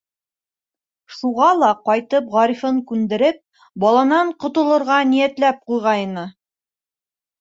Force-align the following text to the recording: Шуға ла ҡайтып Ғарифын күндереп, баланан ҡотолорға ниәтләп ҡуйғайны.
Шуға 1.17 1.49
ла 1.63 1.67
ҡайтып 1.89 2.31
Ғарифын 2.37 2.79
күндереп, 2.93 3.39
баланан 3.87 4.33
ҡотолорға 4.45 4.97
ниәтләп 5.11 5.65
ҡуйғайны. 5.71 6.25